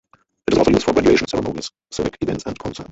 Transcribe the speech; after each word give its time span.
It 0.47 0.53
is 0.53 0.57
also 0.57 0.71
used 0.71 0.83
for 0.85 0.93
graduation 0.93 1.27
ceremonies, 1.27 1.69
civic 1.91 2.17
events 2.21 2.45
and 2.47 2.57
concerts. 2.57 2.79